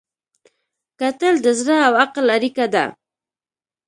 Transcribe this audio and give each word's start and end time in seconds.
کتل 0.99 1.35
د 1.45 1.47
زړه 1.59 1.75
او 1.87 1.93
عقل 2.03 2.25
اړیکه 2.35 2.65
ده 2.73 2.85